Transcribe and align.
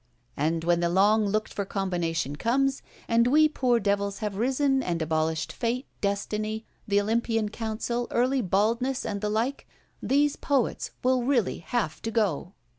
But 0.35 0.65
when 0.65 0.79
the 0.79 0.89
long 0.89 1.27
looked 1.27 1.53
for 1.53 1.63
combination 1.63 2.35
comes, 2.35 2.81
and 3.07 3.27
we 3.27 3.47
poor 3.47 3.79
devils 3.79 4.17
have 4.17 4.35
risen 4.35 4.81
and 4.81 4.99
abolished 4.99 5.53
fate, 5.53 5.85
destiny, 6.01 6.65
the 6.87 6.99
Olympian 6.99 7.49
Council, 7.49 8.07
early 8.09 8.41
baldness, 8.41 9.05
and 9.05 9.21
the 9.21 9.29
like, 9.29 9.67
these 10.01 10.37
poets 10.37 10.89
will 11.03 11.21
really 11.21 11.59
have 11.59 12.01
to 12.01 12.09
go. 12.09 12.53